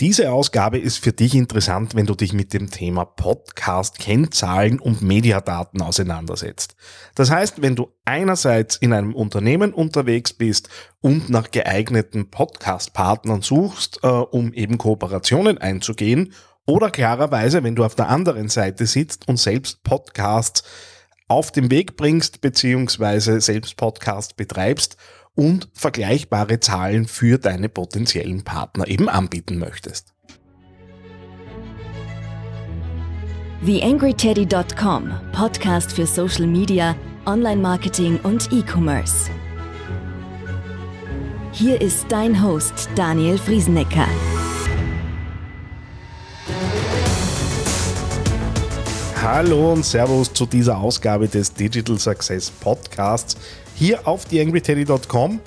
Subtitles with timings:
[0.00, 5.02] Diese Ausgabe ist für dich interessant, wenn du dich mit dem Thema Podcast, Kennzahlen und
[5.02, 6.76] Mediadaten auseinandersetzt.
[7.16, 10.68] Das heißt, wenn du einerseits in einem Unternehmen unterwegs bist
[11.00, 16.32] und nach geeigneten Podcast-Partnern suchst, äh, um eben Kooperationen einzugehen,
[16.64, 20.62] oder klarerweise, wenn du auf der anderen Seite sitzt und selbst Podcasts
[21.26, 24.96] auf den Weg bringst, beziehungsweise selbst Podcasts betreibst
[25.38, 30.12] und vergleichbare Zahlen für deine potenziellen Partner eben anbieten möchtest.
[33.64, 39.30] TheAngryTeddy.com, Podcast für Social Media, Online-Marketing und E-Commerce.
[41.52, 44.08] Hier ist dein Host Daniel Friesenecker.
[49.22, 53.36] Hallo und Servus zu dieser Ausgabe des Digital Success Podcasts
[53.78, 55.38] hier auf theangryteddy.com.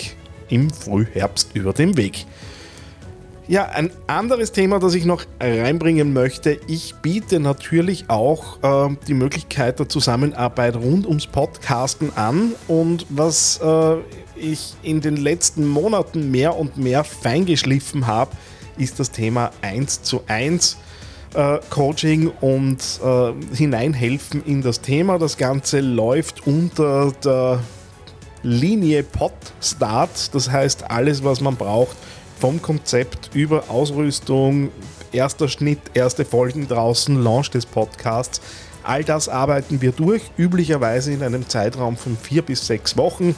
[0.49, 2.27] im Frühherbst über den Weg.
[3.49, 6.61] Ja, ein anderes Thema, das ich noch reinbringen möchte.
[6.69, 12.53] Ich biete natürlich auch äh, die Möglichkeit der Zusammenarbeit rund ums Podcasten an.
[12.69, 13.97] Und was äh,
[14.37, 18.33] ich in den letzten Monaten mehr und mehr feingeschliffen habe,
[18.77, 20.77] ist das Thema 1 zu 1
[21.35, 25.19] äh, Coaching und äh, hineinhelfen in das Thema.
[25.19, 27.61] Das Ganze läuft unter der
[28.43, 31.97] Linie Podstart, das heißt alles, was man braucht,
[32.39, 34.71] vom Konzept über Ausrüstung,
[35.13, 38.41] erster Schnitt, erste Folgen draußen, Launch des Podcasts.
[38.83, 43.35] All das arbeiten wir durch, üblicherweise in einem Zeitraum von vier bis sechs Wochen.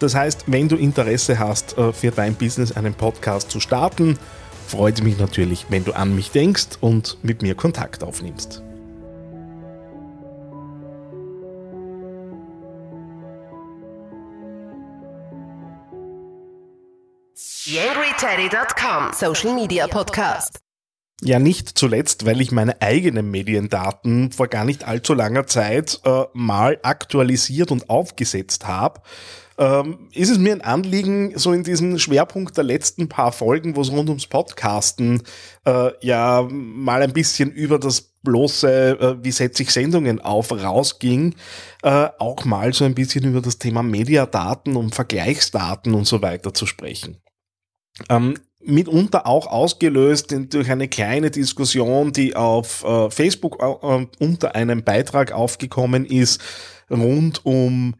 [0.00, 4.18] Das heißt, wenn du Interesse hast, äh, für dein Business einen Podcast zu starten,
[4.66, 8.62] freut mich natürlich, wenn du an mich denkst und mit mir Kontakt aufnimmst.
[17.66, 20.58] YangryTeddy.com Social Media Podcast.
[21.22, 26.24] Ja, nicht zuletzt, weil ich meine eigenen Mediendaten vor gar nicht allzu langer Zeit äh,
[26.34, 29.00] mal aktualisiert und aufgesetzt habe
[29.58, 33.82] ähm, ist es mir ein Anliegen, so in diesen Schwerpunkt der letzten paar Folgen, wo
[33.82, 35.22] es rund ums Podcasten
[35.64, 41.34] äh, ja mal ein bisschen über das bloße, äh, wie setze ich Sendungen auf, rausging,
[41.82, 46.52] äh, auch mal so ein bisschen über das Thema Mediadaten und Vergleichsdaten und so weiter
[46.52, 47.18] zu sprechen.
[48.08, 54.82] Ähm, mitunter auch ausgelöst durch eine kleine Diskussion, die auf äh, Facebook äh, unter einem
[54.82, 56.40] Beitrag aufgekommen ist,
[56.90, 57.94] rund um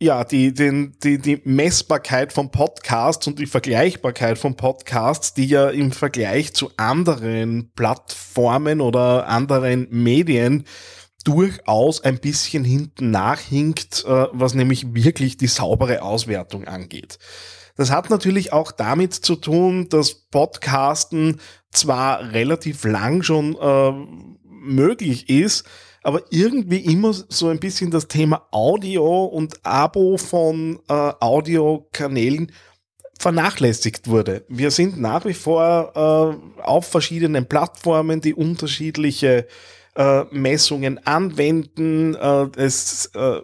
[0.00, 5.70] ja, die, den, die, die Messbarkeit von Podcasts und die Vergleichbarkeit von Podcasts, die ja
[5.70, 10.64] im Vergleich zu anderen Plattformen oder anderen Medien
[11.24, 17.18] durchaus ein bisschen hinten nachhinkt, äh, was nämlich wirklich die saubere Auswertung angeht.
[17.76, 21.40] Das hat natürlich auch damit zu tun, dass Podcasten
[21.72, 23.92] zwar relativ lang schon äh,
[24.44, 25.64] möglich ist,
[26.02, 32.52] aber irgendwie immer so ein bisschen das Thema Audio und Abo von äh, Audiokanälen
[33.18, 34.44] vernachlässigt wurde.
[34.48, 39.46] Wir sind nach wie vor äh, auf verschiedenen Plattformen, die unterschiedliche
[39.96, 42.14] äh, Messungen anwenden.
[42.14, 43.40] Äh, es äh,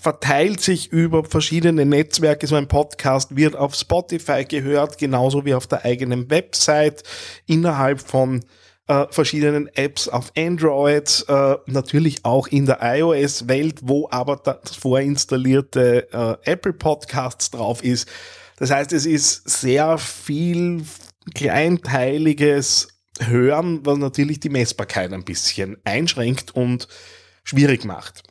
[0.00, 2.46] verteilt sich über verschiedene Netzwerke.
[2.46, 7.02] So ein Podcast wird auf Spotify gehört, genauso wie auf der eigenen Website
[7.46, 8.44] innerhalb von
[8.86, 16.08] äh, verschiedenen Apps auf Android, äh, natürlich auch in der iOS-Welt, wo aber das vorinstallierte
[16.12, 18.08] äh, Apple Podcasts drauf ist.
[18.56, 20.84] Das heißt, es ist sehr viel
[21.34, 22.88] kleinteiliges
[23.20, 26.88] Hören, was natürlich die Messbarkeit ein bisschen einschränkt und
[27.44, 28.22] schwierig macht.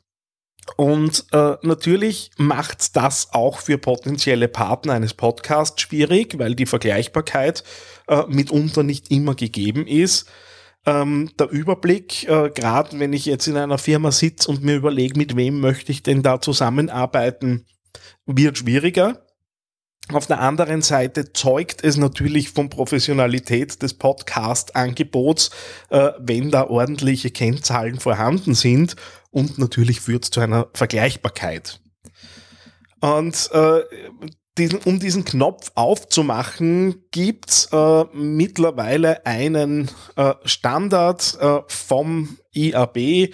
[0.77, 7.63] Und äh, natürlich macht das auch für potenzielle Partner eines Podcasts schwierig, weil die Vergleichbarkeit
[8.07, 10.30] äh, mitunter nicht immer gegeben ist.
[10.86, 15.18] Ähm, der Überblick, äh, gerade wenn ich jetzt in einer Firma sitze und mir überlege,
[15.18, 17.66] mit wem möchte ich denn da zusammenarbeiten,
[18.25, 19.25] wird schwieriger.
[20.12, 25.51] Auf der anderen Seite zeugt es natürlich von Professionalität des Podcast-Angebots,
[25.89, 28.98] äh, wenn da ordentliche Kennzahlen vorhanden sind
[29.33, 31.81] und natürlich führt es zu einer Vergleichbarkeit.
[33.01, 33.81] Und äh,
[34.57, 43.33] diesen, um diesen Knopf aufzumachen, gibt's äh, mittlerweile einen äh, Standard äh, vom IAB.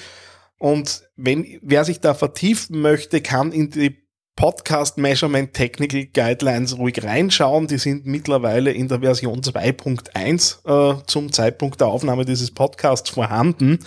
[0.58, 4.10] Und wenn wer sich da vertiefen möchte, kann in die
[4.40, 7.68] Podcast Measurement Technical Guidelines ruhig reinschauen.
[7.68, 13.80] Die sind mittlerweile in der Version 2.1 äh, zum Zeitpunkt der Aufnahme dieses Podcasts vorhanden,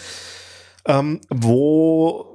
[0.86, 2.32] ähm, wo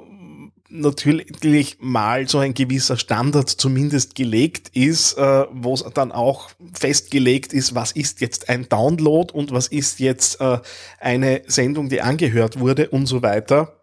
[0.70, 7.54] natürlich mal so ein gewisser Standard zumindest gelegt ist, äh, wo es dann auch festgelegt
[7.54, 10.60] ist, was ist jetzt ein Download und was ist jetzt äh,
[11.00, 13.82] eine Sendung, die angehört wurde und so weiter.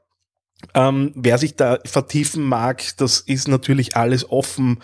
[0.75, 4.81] Ähm, wer sich da vertiefen mag, das ist natürlich alles offen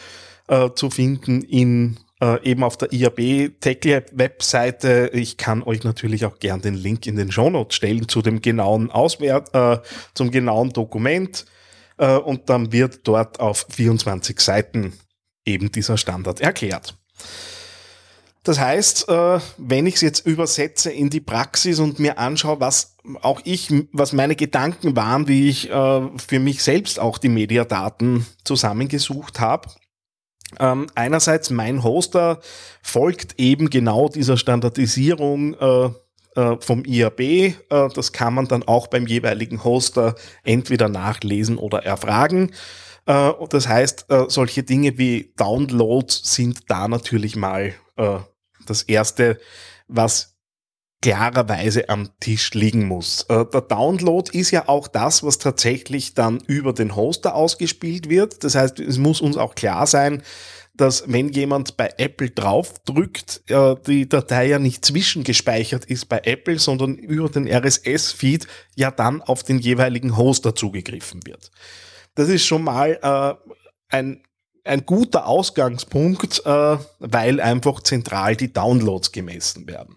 [0.49, 3.79] äh, zu finden in äh, eben auf der IAB Tech
[4.13, 5.11] Webseite.
[5.13, 8.43] Ich kann euch natürlich auch gern den Link in den Show Notes stellen zu dem
[8.43, 9.79] genauen Auswert, äh,
[10.15, 11.47] zum genauen Dokument.
[11.99, 14.93] Äh, und dann wird dort auf 24 Seiten
[15.45, 16.95] eben dieser Standard erklärt.
[18.43, 22.97] Das heißt, äh, wenn ich es jetzt übersetze in die Praxis und mir anschaue, was
[23.21, 28.27] auch ich, was meine Gedanken waren, wie ich äh, für mich selbst auch die Mediadaten
[28.45, 29.69] zusammengesucht habe.
[30.59, 32.41] Ähm, einerseits mein Hoster
[32.83, 35.91] folgt eben genau dieser Standardisierung äh,
[36.61, 37.55] vom IAB.
[37.69, 40.15] das kann man dann auch beim jeweiligen Hoster
[40.45, 42.53] entweder nachlesen oder erfragen.
[43.05, 47.75] das heißt, solche Dinge wie Downloads sind da natürlich mal
[48.65, 49.41] das Erste,
[49.89, 50.30] was
[51.03, 53.25] klarerweise am Tisch liegen muss.
[53.29, 58.45] Äh, der Download ist ja auch das, was tatsächlich dann über den Hoster ausgespielt wird.
[58.45, 60.23] Das heißt, es muss uns auch klar sein,
[60.75, 66.59] dass wenn jemand bei Apple draufdrückt, äh, die Datei ja nicht zwischengespeichert ist bei Apple,
[66.59, 68.47] sondern über den RSS-Feed
[68.77, 71.51] ja dann auf den jeweiligen Hoster zugegriffen wird.
[72.15, 73.55] Das ist schon mal äh,
[73.89, 74.23] ein
[74.63, 79.97] ein guter Ausgangspunkt, äh, weil einfach zentral die Downloads gemessen werden.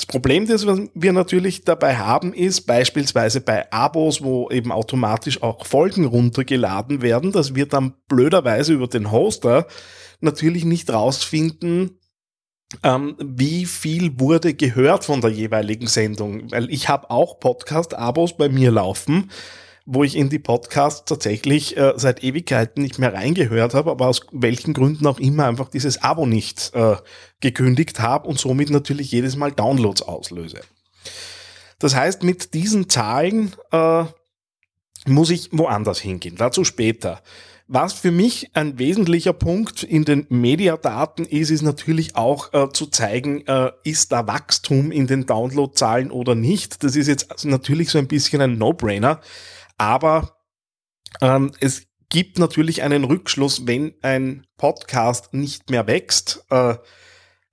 [0.00, 5.66] Das Problem, das wir natürlich dabei haben, ist beispielsweise bei Abos, wo eben automatisch auch
[5.66, 9.66] Folgen runtergeladen werden, dass wir dann blöderweise über den Hoster
[10.22, 11.98] natürlich nicht rausfinden,
[12.82, 16.50] ähm, wie viel wurde gehört von der jeweiligen Sendung.
[16.50, 19.30] Weil ich habe auch Podcast-Abos bei mir laufen
[19.92, 24.20] wo ich in die Podcasts tatsächlich äh, seit Ewigkeiten nicht mehr reingehört habe, aber aus
[24.30, 26.94] welchen Gründen auch immer einfach dieses Abo nicht äh,
[27.40, 30.60] gekündigt habe und somit natürlich jedes Mal Downloads auslöse.
[31.80, 34.04] Das heißt, mit diesen Zahlen äh,
[35.06, 36.36] muss ich woanders hingehen.
[36.36, 37.20] Dazu später.
[37.66, 42.86] Was für mich ein wesentlicher Punkt in den Mediadaten ist, ist natürlich auch äh, zu
[42.86, 46.84] zeigen, äh, ist da Wachstum in den Downloadzahlen oder nicht.
[46.84, 49.20] Das ist jetzt natürlich so ein bisschen ein No-Brainer.
[49.80, 50.36] Aber
[51.22, 56.74] ähm, es gibt natürlich einen Rückschluss, wenn ein Podcast nicht mehr wächst, äh,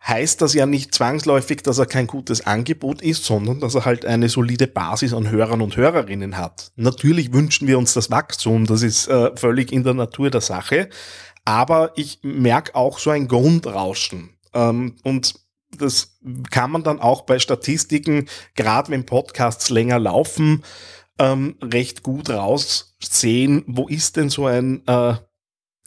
[0.05, 4.05] heißt das ja nicht zwangsläufig, dass er kein gutes Angebot ist, sondern dass er halt
[4.05, 6.73] eine solide Basis an Hörern und Hörerinnen hat.
[6.75, 10.89] Natürlich wünschen wir uns das Wachstum, das ist äh, völlig in der Natur der Sache,
[11.45, 14.31] aber ich merke auch so ein Grundrauschen.
[14.53, 15.35] Ähm, und
[15.77, 16.17] das
[16.51, 20.63] kann man dann auch bei Statistiken, gerade wenn Podcasts länger laufen,
[21.19, 25.15] ähm, recht gut raussehen, wo ist denn so ein, äh,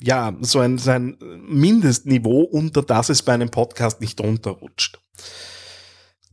[0.01, 4.99] ja, so ein, so ein Mindestniveau, unter das es bei einem Podcast nicht runterrutscht.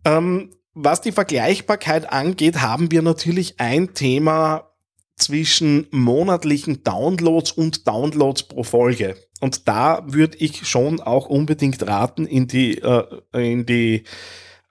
[0.06, 4.72] Ähm, was die Vergleichbarkeit angeht, haben wir natürlich ein Thema
[5.18, 9.18] zwischen monatlichen Downloads und Downloads pro Folge.
[9.42, 14.04] Und da würde ich schon auch unbedingt raten, in die, äh, in die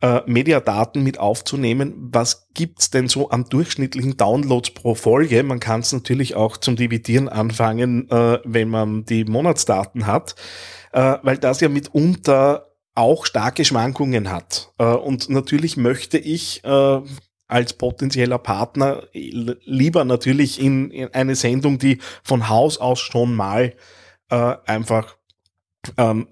[0.01, 2.11] äh, Mediadaten mit aufzunehmen.
[2.13, 5.43] Was gibt's denn so an durchschnittlichen Downloads pro Folge?
[5.43, 10.35] Man kann es natürlich auch zum Dividieren anfangen, äh, wenn man die Monatsdaten hat,
[10.93, 14.73] äh, weil das ja mitunter auch starke Schwankungen hat.
[14.79, 17.01] Äh, und natürlich möchte ich äh,
[17.49, 23.75] als potenzieller Partner lieber natürlich in, in, eine Sendung, die von Haus aus schon mal
[24.31, 25.16] äh, einfach
[25.97, 26.27] ähm,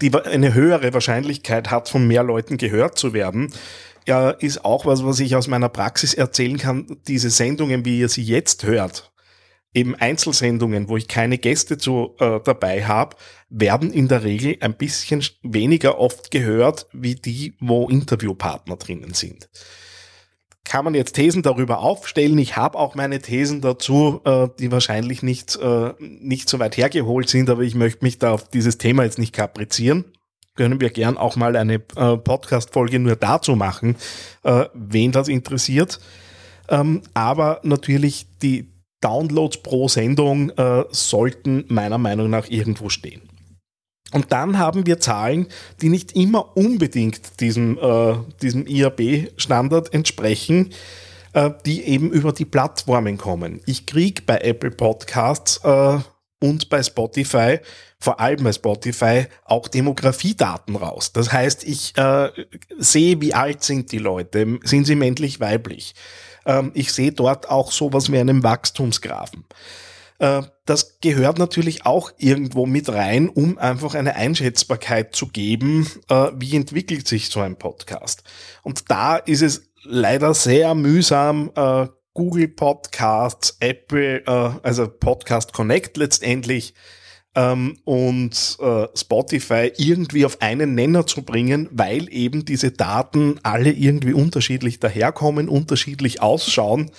[0.00, 3.52] die eine höhere Wahrscheinlichkeit hat, von mehr Leuten gehört zu werden,
[4.06, 6.98] ja, ist auch was, was ich aus meiner Praxis erzählen kann.
[7.06, 9.12] Diese Sendungen, wie ihr sie jetzt hört,
[9.74, 13.16] eben Einzelsendungen, wo ich keine Gäste zu, äh, dabei habe,
[13.50, 19.48] werden in der Regel ein bisschen weniger oft gehört, wie die, wo Interviewpartner drinnen sind
[20.68, 22.38] kann man jetzt Thesen darüber aufstellen.
[22.38, 27.28] Ich habe auch meine Thesen dazu, äh, die wahrscheinlich nicht, äh, nicht so weit hergeholt
[27.28, 30.04] sind, aber ich möchte mich da auf dieses Thema jetzt nicht kaprizieren.
[30.54, 33.96] Können wir gern auch mal eine äh, Podcast-Folge nur dazu machen,
[34.42, 36.00] äh, wen das interessiert.
[36.68, 38.68] Ähm, aber natürlich die,
[39.00, 43.27] Downloads pro Sendung äh, sollten meiner Meinung nach irgendwo stehen.
[44.12, 45.48] Und dann haben wir Zahlen,
[45.82, 50.70] die nicht immer unbedingt diesem, äh, diesem IAB-Standard entsprechen,
[51.34, 53.60] äh, die eben über die Plattformen kommen.
[53.66, 55.98] Ich kriege bei Apple Podcasts äh,
[56.40, 57.58] und bei Spotify,
[58.00, 61.12] vor allem bei Spotify, auch Demografiedaten raus.
[61.12, 62.30] Das heißt, ich äh,
[62.78, 65.94] sehe, wie alt sind die Leute, sind sie männlich, weiblich.
[66.46, 69.44] Ähm, ich sehe dort auch sowas wie einen Wachstumsgrafen.
[70.18, 76.28] Äh, das gehört natürlich auch irgendwo mit rein, um einfach eine Einschätzbarkeit zu geben, äh,
[76.34, 78.24] wie entwickelt sich so ein Podcast.
[78.62, 84.26] Und da ist es leider sehr mühsam, äh, Google Podcasts, Apple,
[84.64, 86.74] also Podcast Connect letztendlich
[87.36, 88.58] ähm, und
[88.96, 95.48] Spotify irgendwie auf einen Nenner zu bringen, weil eben diese Daten alle irgendwie unterschiedlich daherkommen,
[95.48, 96.90] unterschiedlich ausschauen.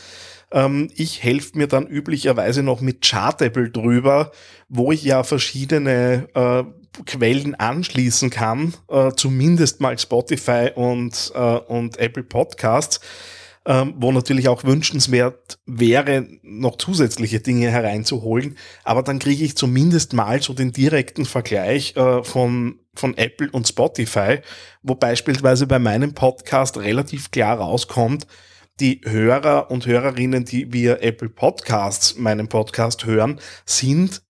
[0.52, 4.32] Ähm, ich helfe mir dann üblicherweise noch mit Chartable drüber,
[4.68, 6.64] wo ich ja verschiedene äh,
[7.06, 13.00] Quellen anschließen kann, äh, zumindest mal Spotify und, äh, und Apple Podcasts
[13.66, 18.58] ähm, wo natürlich auch wünschenswert wäre, noch zusätzliche Dinge hereinzuholen.
[18.84, 23.68] Aber dann kriege ich zumindest mal so den direkten Vergleich äh, von, von Apple und
[23.68, 24.40] Spotify,
[24.82, 28.26] wo beispielsweise bei meinem Podcast relativ klar rauskommt,
[28.80, 34.22] die Hörer und Hörerinnen, die via Apple Podcasts meinen Podcast hören, sind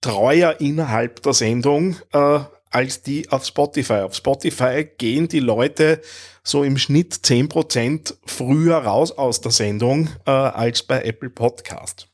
[0.00, 2.40] treuer innerhalb der Sendung äh,
[2.70, 4.00] als die auf Spotify.
[4.00, 6.00] Auf Spotify gehen die Leute
[6.42, 12.08] so im Schnitt 10% früher raus aus der Sendung äh, als bei Apple Podcast.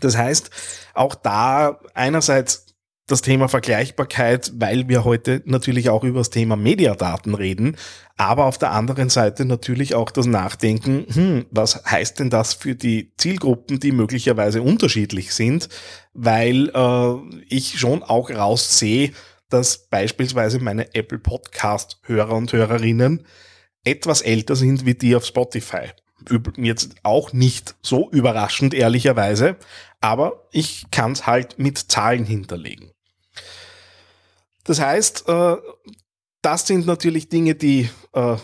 [0.00, 0.50] Das heißt,
[0.92, 2.65] auch da einerseits
[3.08, 7.76] das Thema Vergleichbarkeit, weil wir heute natürlich auch über das Thema Mediadaten reden,
[8.16, 12.74] aber auf der anderen Seite natürlich auch das Nachdenken, hm, was heißt denn das für
[12.74, 15.68] die Zielgruppen, die möglicherweise unterschiedlich sind,
[16.14, 19.12] weil äh, ich schon auch raussehe,
[19.50, 23.24] dass beispielsweise meine Apple Podcast-Hörer und Hörerinnen
[23.84, 25.90] etwas älter sind wie die auf Spotify.
[26.56, 29.56] Jetzt auch nicht so überraschend, ehrlicherweise,
[30.00, 32.90] aber ich kann es halt mit Zahlen hinterlegen.
[34.66, 35.56] Das heißt, äh,
[36.42, 38.36] das sind natürlich Dinge, die äh,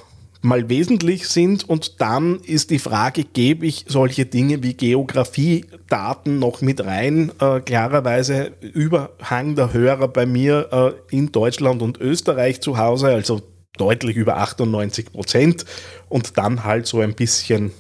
[0.43, 6.61] mal wesentlich sind und dann ist die Frage, gebe ich solche Dinge wie Geografiedaten noch
[6.61, 7.31] mit rein?
[7.41, 13.43] Äh, klarerweise Überhang der Hörer bei mir äh, in Deutschland und Österreich zu Hause, also
[13.79, 15.65] deutlich über 98 Prozent
[16.09, 17.73] und dann halt so ein bisschen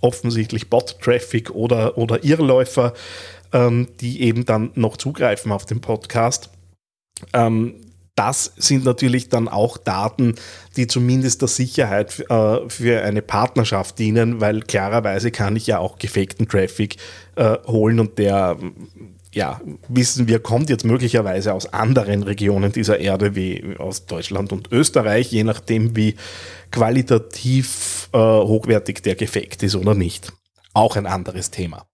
[0.00, 2.94] offensichtlich Bot-Traffic oder, oder Irrläufer,
[3.52, 6.50] ähm, die eben dann noch zugreifen auf den Podcast.
[7.32, 7.87] Ähm,
[8.18, 10.34] das sind natürlich dann auch Daten,
[10.76, 15.98] die zumindest der Sicherheit äh, für eine Partnerschaft dienen, weil klarerweise kann ich ja auch
[15.98, 16.96] gefakten Traffic
[17.36, 18.56] äh, holen und der,
[19.32, 24.72] ja, wissen wir, kommt jetzt möglicherweise aus anderen Regionen dieser Erde wie aus Deutschland und
[24.72, 26.16] Österreich, je nachdem, wie
[26.72, 30.32] qualitativ äh, hochwertig der gefaked ist oder nicht.
[30.74, 31.86] Auch ein anderes Thema.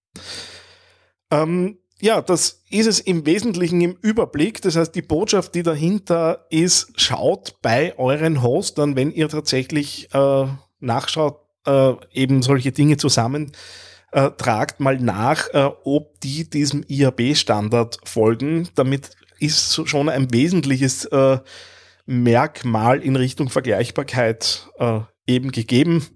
[1.31, 4.61] Ähm, ja, das ist es im Wesentlichen im Überblick.
[4.61, 10.47] Das heißt, die Botschaft, die dahinter ist, schaut bei euren Hostern, wenn ihr tatsächlich äh,
[10.81, 13.53] nachschaut, äh, eben solche Dinge zusammen
[14.13, 18.69] äh, tragt mal nach, äh, ob die diesem IAB-Standard folgen.
[18.75, 21.39] Damit ist schon ein wesentliches äh,
[22.05, 26.07] Merkmal in Richtung Vergleichbarkeit äh, eben gegeben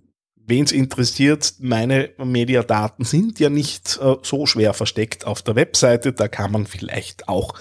[0.48, 6.12] wen es interessiert, meine Mediadaten sind ja nicht äh, so schwer versteckt auf der Webseite.
[6.12, 7.54] Da kann man vielleicht auch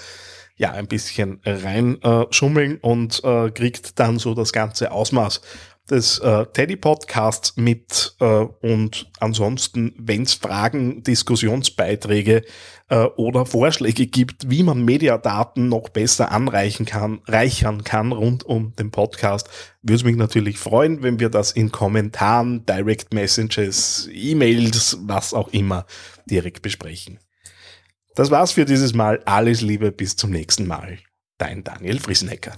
[0.56, 5.42] ja ein bisschen reinschummeln äh, und äh, kriegt dann so das ganze Ausmaß
[5.90, 12.44] des äh, Teddy Podcasts mit äh, und ansonsten, wenn es Fragen, Diskussionsbeiträge
[12.90, 18.74] äh, oder Vorschläge gibt, wie man Mediadaten noch besser anreichen kann, reichern kann rund um
[18.76, 19.50] den Podcast,
[19.82, 25.50] würde es mich natürlich freuen, wenn wir das in Kommentaren, Direct Messages, E-Mails, was auch
[25.50, 25.86] immer
[26.26, 27.20] direkt besprechen.
[28.16, 29.22] Das war's für dieses Mal.
[29.26, 30.98] Alles Liebe, bis zum nächsten Mal.
[31.38, 32.58] Dein Daniel Friesenecker.